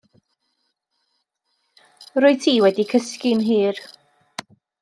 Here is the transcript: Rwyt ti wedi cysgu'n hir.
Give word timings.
Rwyt 2.21 2.41
ti 2.45 2.53
wedi 2.63 2.85
cysgu'n 2.91 3.41
hir. 3.47 3.75